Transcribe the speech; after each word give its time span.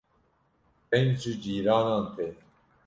deng 0.89 1.09
ji 1.19 1.31
cîranan 1.41 2.03
tê 2.15 2.27